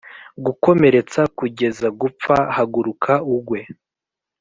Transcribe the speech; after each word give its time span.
gukomeretsa 0.45 1.21
kugeza 1.37 1.87
gupfa, 2.01 2.35
haguruka 2.55 3.13
ugwe, 3.35 3.59